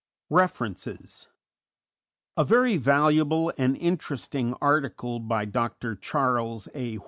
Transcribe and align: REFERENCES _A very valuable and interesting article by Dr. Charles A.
REFERENCES 0.31 1.27
_A 2.35 2.43
very 2.43 2.75
valuable 2.77 3.53
and 3.55 3.77
interesting 3.77 4.55
article 4.59 5.19
by 5.19 5.45
Dr. 5.45 5.95
Charles 5.95 6.67
A. 6.73 6.99